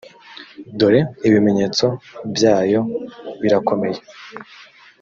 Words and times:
dore 0.77 1.01
ibimenyetso 1.27 1.85
byayo 2.35 2.81
birakomeye 3.41 3.99